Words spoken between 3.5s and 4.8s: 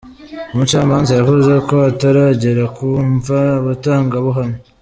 abatangabuhamya.